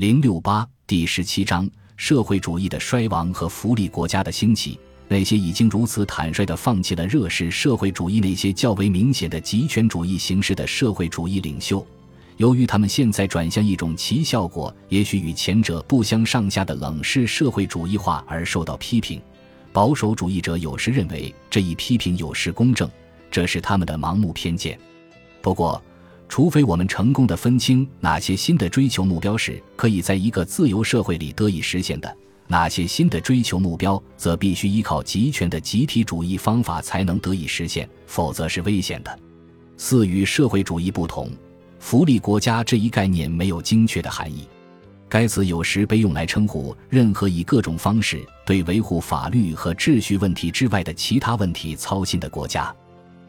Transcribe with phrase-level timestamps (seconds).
[0.00, 1.68] 零六八第十七章：
[1.98, 4.80] 社会主义的衰亡和福利国家的兴起。
[5.08, 11.86] 那些已经如此坦率地放弃了热式社会主义那些较为明显的极权主义形式的社会主义领袖，
[12.38, 19.20] 由于他们现在转向一种其效果也许与前者不相上下的冷式社会主义化而受到批评。
[19.70, 22.90] 保守主义者有时认为这一批评有失公正，
[23.30, 24.80] 这是他们的盲目偏见。
[25.42, 25.82] 不过，
[26.30, 32.16] 除非我们成功地分清哪些新的追求目标是可以在一个自由社会里得以实现的。
[32.46, 39.18] 哪些新的追求目标则必须依靠集权的集体主义方法才能得以实现，否则是危险的。
[39.76, 41.28] 四与社会主义不同，
[41.80, 44.48] 福利国家这一概念没有精确的含义。
[45.08, 52.72] 该词有时被用来称呼任何以各种方式对维护法律和秩序问题之外的其他问题操心的国家。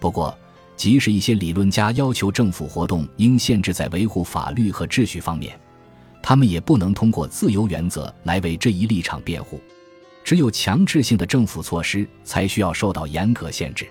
[0.00, 0.36] 不过，
[0.76, 5.58] 即使一些理论家要求政府活动应限制在维护法律和秩序方面。
[6.22, 9.60] 他们也不能通过自由原则来为这一立场辩护，
[10.24, 13.86] 只有强制性的政府措施才需要受到严格限制。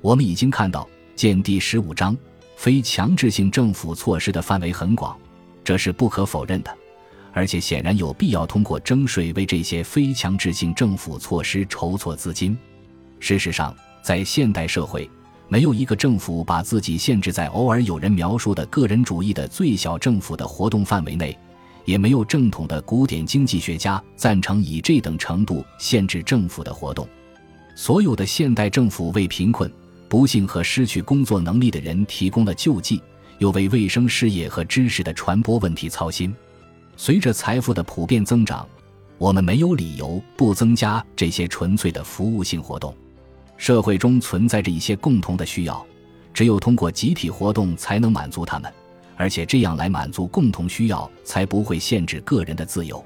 [0.00, 2.16] 我们已经看到，见第十五章，
[2.56, 5.18] 非强制性政府措施的范围很广，
[5.64, 6.72] 这是不可否认的，
[7.32, 12.56] 而且显然有必要通过征税为这些非强制性政府措施筹措资金。
[13.18, 15.10] 事实上，在现代社会，
[15.48, 21.36] 没有一个政府把自己限制在偶尔有人描述的个人主义的最小政府的活动范围内。
[21.84, 27.06] 也没有正统的古典经济学家赞成以这等程度限制政府的活动。
[27.76, 29.70] 所有的现代政府为贫困、
[30.08, 33.02] 不幸和失去工作能力的人提供了救济，
[33.38, 36.34] 又为卫生事业和知识的传播问题操心。
[36.96, 38.66] 随着财富的普遍增长，
[39.18, 42.94] 我们没有理由不增加这些纯粹的服务性活动。
[43.64, 45.82] 社会中存在着一些共同的需要，
[46.34, 48.70] 只有通过集体活动才能满足他们。
[49.16, 53.02] 而且这样来满足共同需要，才不会限制个人的自由。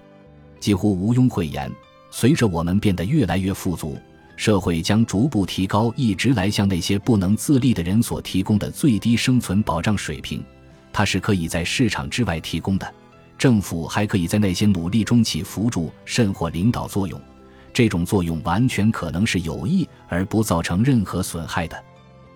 [0.59, 1.70] 几乎毋庸讳言，
[2.11, 3.97] 随着我们变得越来越富足，
[4.34, 10.42] 社会将逐步提高，一直来向那些不能自立的人所提供的最低生存保障水平。
[10.92, 12.95] 它是可以在市场之外提供的，
[13.39, 17.20] 政府还可以在那些努力中起辅助甚或领导作用。
[17.78, 21.84] 这种作用完全可能是有益而不造成任何损害的。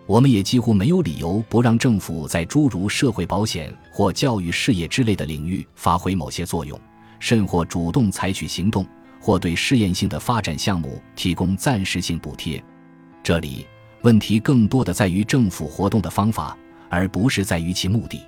[0.06, 6.78] 我们也几乎没有理由不让政府在诸如社会保险或教育事业之类的领域发挥某些作用，
[7.18, 8.86] 甚或主动采取行动，
[9.20, 12.62] 或对试验性的发展项目提供暂时性补贴。
[13.20, 13.66] 这里
[14.02, 16.56] 问题更多的在于政府活动的方法，
[16.88, 18.24] 而不是在于其目的。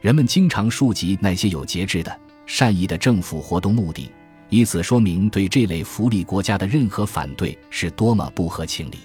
[0.00, 4.10] 人们经常述及那些有节制的、善意的政府活动目的，
[4.48, 8.98] 以此说明对这类福利国家的任何反对是多么不合情理。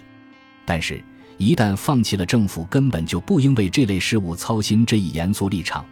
[0.66, 1.04] 但是。
[1.38, 5.84] 一旦放弃了政府根本就不应为这类事务操心这一严肃立场，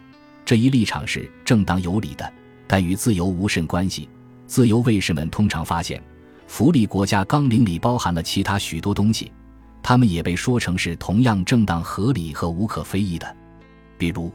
[0.44, 2.32] 这一立场是正当有理的，
[2.68, 4.08] 但与自由无甚关系。
[4.46, 6.00] 自由卫士们通常发现，
[6.46, 9.32] 福利国家纲领里包含了其他许多东西，
[9.82, 13.36] 他们也被说成是同样正当、合理和无可非议的。
[13.98, 14.30] 比如，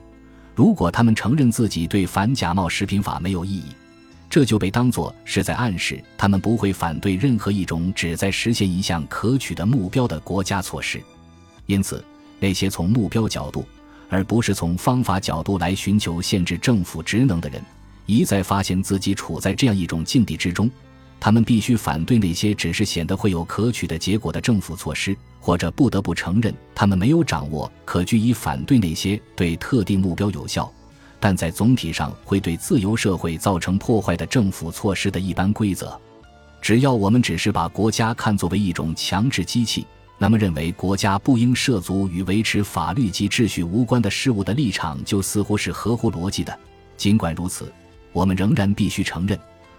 [0.54, 3.68] 如果他们承认自己对反假冒食品法没有异议。
[4.30, 11.02] 这就被当作是在暗示他们不会反对任何一种旨在实现一项可取的目标的国家措施。
[11.68, 12.04] 因此，
[12.40, 13.66] 那些从目标角度
[14.10, 17.62] 而不是从方法角度来寻求限制政府职能的人，
[18.06, 20.70] 一再发现自己处在这样一种境地之中：
[21.20, 30.72] 他们必须反对那些只是显得会有可取的结果的政府措施，或者不得不承认他们没有掌握可据以反对那些对特定目标有效。
[31.26, 36.00] 但在总体上会对自由社会造成破坏的政府措施的一般规则，
[36.62, 39.88] 只要我们只是把国家看作为一种强制机器，
[40.20, 46.56] 那么认为国家不应涉足与维持法律及秩序无关的事物的立场，就似乎是合乎逻辑的。
[46.96, 47.74] 尽管如此，
[48.14, 49.36] 我们仍然必须承认，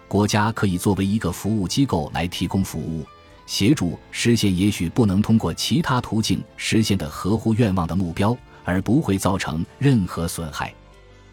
[0.09, 3.05] 国家可以作为一个服务机构来提供服务，
[3.45, 10.73] 协助实现也许不能通过其他途径实现的合乎愿望的目标，而不会造成任何损害。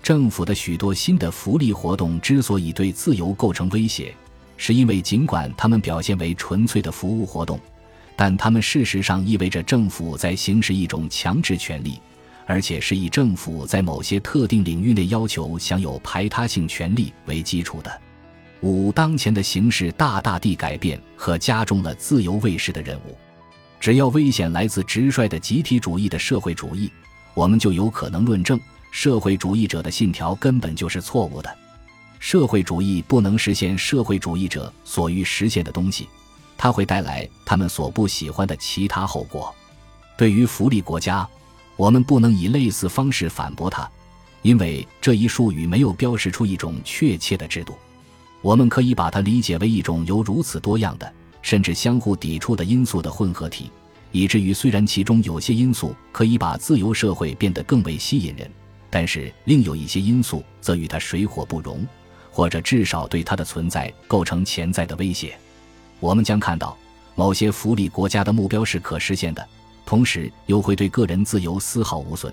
[0.04, 4.14] 政府的许多新的福利活动之所以对自由构成威胁，
[4.58, 7.58] 是因为尽管他们表现为纯粹的服务活动，
[8.14, 11.98] 但他们事实上意味着政府在行使一种强制权利，
[12.44, 17.90] 而且是以政府在某些特定领域内要求享有排他性权利为基础的。
[18.60, 23.16] 五当前的形势大大地改变和加重了自由卫士的任务。
[23.80, 26.92] 只要危险来自直率的集体主义的社会主义，
[27.32, 28.60] 我们就有可能论证。
[28.96, 31.58] 社会主义者的信条根本就是错误的。
[32.20, 36.08] 社会主义不能实现社会主义者所欲实现的东西，
[36.56, 39.52] 它会带来他们所不喜欢的其他后果。
[40.16, 41.28] 对于福利国家，
[41.74, 43.90] 我们不能以类似方式反驳它，
[44.42, 47.74] 因为这一术语没有标识出一种确切的制度。
[48.42, 51.12] 我们可以把它理解为一种由如此多样的，
[51.42, 53.72] 甚至相互抵触的因素的混合体，
[54.12, 58.48] 以至于虽然其中有些因素可以把自由社会变得更为吸引人，
[58.94, 61.84] 但是另有一些因素则与它水火不容，
[62.30, 65.36] 或者至少对它的存在构成潜在的威胁。
[65.98, 66.78] 我们将看到，
[67.16, 69.44] 某些福利国家的目标是可实现的，
[69.84, 72.32] 同时又会对个人自由丝毫无损，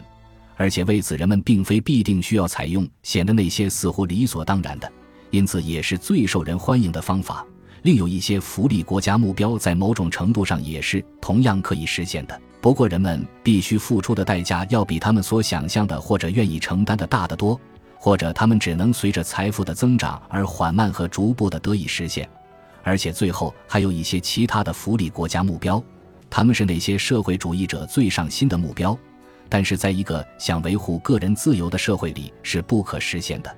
[0.56, 4.88] 而且为此人们并非必定需要采用显得那些似乎理所当然的。
[5.32, 7.44] 因此，也是最受人欢迎的方法。
[7.82, 12.40] 另有一些福利国家目标，在某种程度上也是同样可以实现的。
[12.62, 17.60] 不过，人们必须付出的代价要比他们所想象的或者愿意承担的大得多，
[17.98, 22.30] 或者他们只能随着财富的增长而缓慢和逐步的得以实现。
[22.84, 25.84] 而且，最后还有一些其他的福利国家目标，
[26.30, 28.96] 他们是那些社会主义者最上心的目标，
[29.50, 33.52] 但是在一个想维护个人自由的社会里是不可实现的。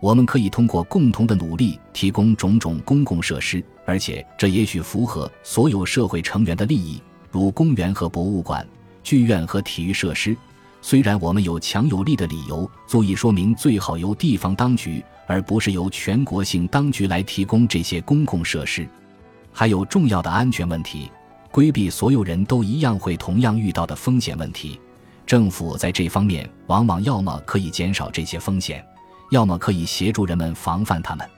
[0.00, 7.02] 我们可以通过共同的努力提供种种公共设施，而且这也许符合所有社会成员的利益，
[7.34, 8.64] 如公园和博物馆、
[9.02, 10.36] 剧院和体育设施。
[10.80, 18.88] 虽然我们有强有力的理由足以说明最好由地方当局而不是由全国性当局来提供这些公共设施，
[19.52, 21.10] 还有重要的安全问题，
[21.50, 24.80] 规避所有人都一样会同样遇到的风险问题。
[25.26, 28.84] 政府在这方面往往要么可以减少这些风险。
[29.30, 31.28] 要么可以协助人们防范他们，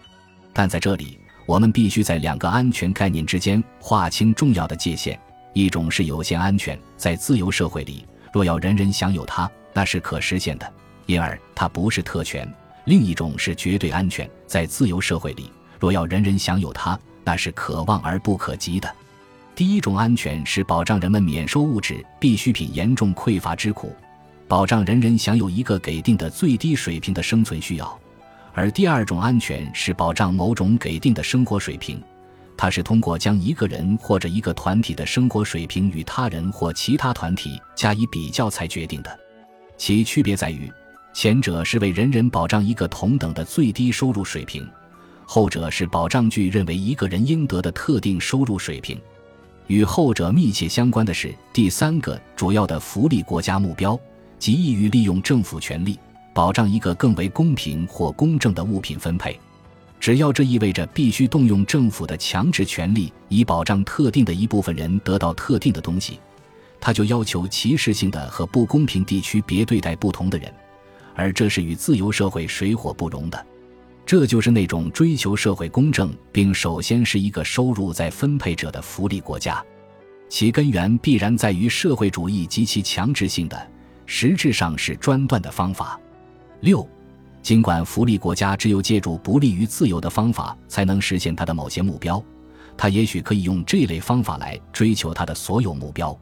[0.52, 5.18] 但在这里，我们必须在两个安全概念之间划清重要的界限：
[5.56, 10.70] 一种是有限安全，在自由社会里，若要人人享有它，那是可实现的，
[11.06, 12.46] 因而它不是特权；
[12.84, 15.50] 另一种是绝对安全，在自由社会里，
[15.80, 18.94] 若要人人享有它，那是可望而不可及的。
[19.54, 23.96] 第一种安全是保障人们免受物质必需品严重匮乏之苦。
[24.46, 27.98] 保障人人享有一个给定的最低水平的生存需要，
[28.52, 31.98] 而第二种安全是保障某种给定的生活水平，
[32.56, 39.20] 它是通过将一个人或者一个团体的生活水平与他人或其他团体加以比较才决定的。
[39.76, 40.72] 其区别在于，
[41.12, 44.66] 前者是为人人保障一个同等的最低收入水平，
[45.24, 48.98] 后者是保障据认为一个人应得的特定收入水平。
[49.66, 53.98] 与后者密切相关的是第三个主要的福利国家目标。
[54.38, 55.98] 即易于利用政府权力
[56.34, 59.40] 保障一个更为公平或公正的物品分配，
[59.98, 66.20] 只要这意味着必须动用政府的强制权力以保障特定的一部分人得到特定的东西，
[66.80, 70.52] 他就要求歧视性的和不公平地区别对待不同的人，
[71.14, 73.46] 而这是与自由社会水火不容的。
[74.04, 79.60] 这就是那种追求社会公正并首先是一个收入在分配者的福利国家，
[80.28, 83.70] 其根源必然在于社会主义及其强制性的。
[84.08, 85.98] 实质上是专断的方法。
[86.60, 86.88] 六，
[87.46, 92.20] 尽管福利国家只有借助不利于自由的方法才能实现它的某些目标，
[92.76, 96.18] 它也许可以用这类方法来追求它的所有目标。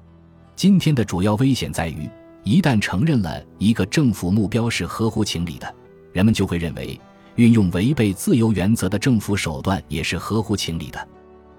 [0.54, 2.06] 今天的主要危险在于，
[2.42, 5.74] 一旦承认了一个政府目标是合乎情理的，
[6.12, 7.00] 人们就会认为
[7.36, 11.08] 运用违背自由原则的政府手段也是合乎情理的。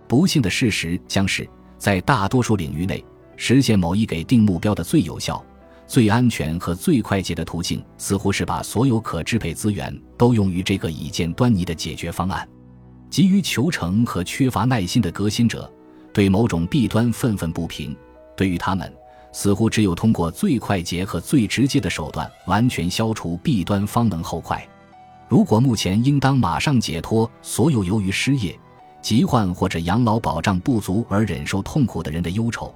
[0.07, 3.03] 不幸的事实将是，在大多数领域内，
[3.35, 5.43] 实现某一给定目标的最有效。
[5.87, 12.47] 最安全和最快捷的途径，似乎是把所有可支配资源都用于这个已见端倪的解决方案。
[13.09, 15.71] 急于求成和缺乏耐心的革新者，
[16.11, 17.95] 对某种弊端愤愤不平。
[18.35, 18.91] 对于他们，
[19.31, 24.67] 似乎只有通过最快捷和最直接的手段，完全消除弊端，方能后快。
[25.29, 28.57] 如果目前应当马上解脱所有由于失业、
[29.01, 32.73] 疾患或者养老保障不足而忍受痛苦的人的忧愁。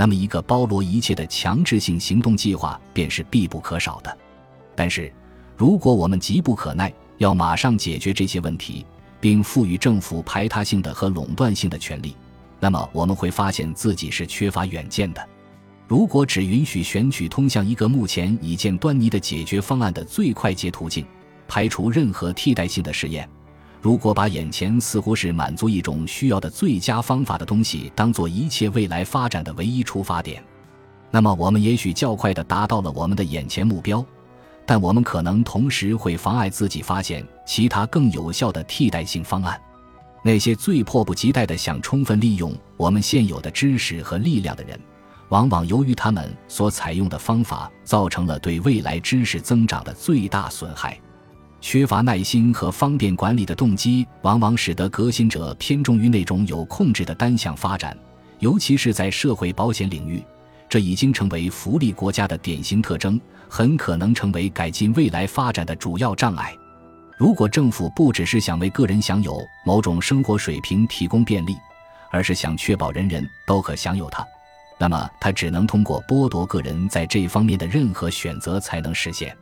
[0.00, 4.16] 那么，一个包罗一切的强制性行动计划便是必不可少的。
[4.76, 5.12] 但是，
[5.56, 8.86] 如果我们急不可耐，要马上解决这些问题，
[9.20, 12.14] 并赋予政府排他性的和垄断性的权利，
[12.60, 15.28] 那么我们会发现自己是缺乏远见的。
[15.88, 21.04] 如果只允许选取通向一个目前已见端倪的解决方案的最快捷途径，
[21.48, 23.28] 排除任何替代性的试验。
[23.80, 30.42] 如果把眼前似乎是满足一种需要的最佳方法的东西当做一切未来发展的唯一出发点，
[31.10, 34.04] 那么我们也许较快地达到了我们的眼前目标，
[34.66, 39.58] 但我们可能同时会妨碍自己发现其他更有效的替代性方案。
[40.24, 44.78] 那些最迫不及待地想充分利用我们现有的知识和力量的人，
[45.28, 51.00] 往往由于他们所采用的方法造成了对未来知识增长的最大损害。
[51.60, 57.96] 缺乏耐心和方便管理的动机，往往使得革新者偏重于那种有控制的单向发展，
[58.38, 60.22] 尤其是在社会保险领域，
[60.68, 63.20] 这已经成为福利国家的典型特征。
[63.50, 66.54] 很可能成为改进未来发展的主要障碍。
[67.16, 71.56] 如果政府不只是想为个人享有某种生活水平提供便利，
[72.10, 74.22] 而是想确保人人都可享有它，
[74.78, 79.34] 那么它只能通过剥夺个人在这方面的任何选择才能实现。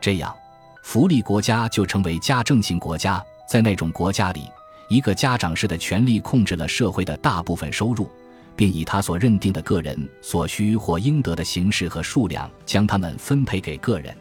[0.00, 0.34] 这样，
[0.82, 3.24] 福利国家就成为家政型国家。
[3.48, 4.48] 在那种国家里，
[4.88, 8.10] 一个家长式的权力控制了社会的大部分收入。
[8.54, 14.14] 并以他所认定的个人所需或应得的形式和数量，将他们分配给个人。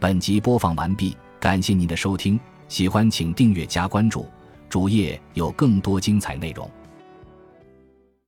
[0.00, 4.26] 本集播放完毕，感谢您的收听，喜欢请订阅加关注，
[4.68, 6.68] 主页有更多精彩内容。